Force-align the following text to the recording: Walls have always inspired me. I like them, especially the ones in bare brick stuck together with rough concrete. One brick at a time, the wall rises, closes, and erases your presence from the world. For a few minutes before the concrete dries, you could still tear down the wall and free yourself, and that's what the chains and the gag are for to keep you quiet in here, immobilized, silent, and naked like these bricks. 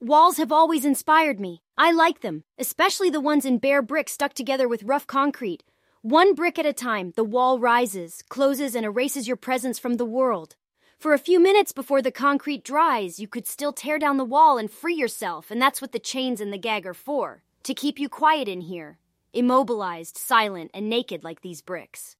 Walls 0.00 0.36
have 0.36 0.52
always 0.52 0.84
inspired 0.84 1.40
me. 1.40 1.60
I 1.76 1.90
like 1.90 2.20
them, 2.20 2.44
especially 2.56 3.10
the 3.10 3.20
ones 3.20 3.44
in 3.44 3.58
bare 3.58 3.82
brick 3.82 4.08
stuck 4.08 4.32
together 4.32 4.68
with 4.68 4.84
rough 4.84 5.08
concrete. 5.08 5.64
One 6.02 6.34
brick 6.34 6.56
at 6.56 6.64
a 6.64 6.72
time, 6.72 7.14
the 7.16 7.24
wall 7.24 7.58
rises, 7.58 8.22
closes, 8.28 8.76
and 8.76 8.86
erases 8.86 9.26
your 9.26 9.36
presence 9.36 9.76
from 9.76 9.94
the 9.94 10.04
world. 10.04 10.54
For 11.00 11.14
a 11.14 11.18
few 11.18 11.40
minutes 11.40 11.72
before 11.72 12.00
the 12.00 12.12
concrete 12.12 12.62
dries, 12.62 13.18
you 13.18 13.26
could 13.26 13.48
still 13.48 13.72
tear 13.72 13.98
down 13.98 14.18
the 14.18 14.24
wall 14.24 14.56
and 14.56 14.70
free 14.70 14.94
yourself, 14.94 15.50
and 15.50 15.60
that's 15.60 15.82
what 15.82 15.90
the 15.90 15.98
chains 15.98 16.40
and 16.40 16.52
the 16.52 16.58
gag 16.58 16.86
are 16.86 16.94
for 16.94 17.42
to 17.64 17.74
keep 17.74 17.98
you 17.98 18.08
quiet 18.08 18.46
in 18.46 18.60
here, 18.60 19.00
immobilized, 19.32 20.16
silent, 20.16 20.70
and 20.72 20.88
naked 20.88 21.24
like 21.24 21.40
these 21.40 21.60
bricks. 21.60 22.14